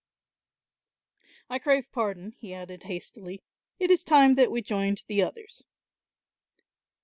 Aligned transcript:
I 1.47 1.59
crave 1.59 1.91
pardon," 1.91 2.31
he 2.39 2.55
added 2.55 2.81
hastily, 2.85 3.43
"it 3.77 3.91
is 3.91 4.03
time 4.03 4.33
that 4.33 4.49
we 4.49 4.63
joined 4.63 5.03
the 5.05 5.21
others." 5.21 5.63